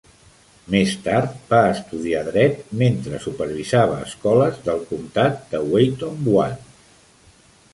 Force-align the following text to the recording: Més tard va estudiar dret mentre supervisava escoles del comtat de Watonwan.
Més 0.75 0.93
tard 1.07 1.33
va 1.51 1.59
estudiar 1.73 2.23
dret 2.29 2.73
mentre 2.79 3.19
supervisava 3.25 3.99
escoles 4.07 4.57
del 4.71 4.83
comtat 4.93 5.39
de 5.53 5.61
Watonwan. 5.75 6.57